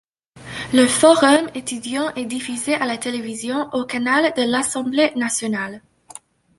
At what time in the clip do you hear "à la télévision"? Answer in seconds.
2.73-3.69